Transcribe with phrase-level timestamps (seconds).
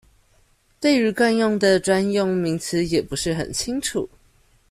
[0.79, 4.09] 對於慣用的專用名詞也不是很清楚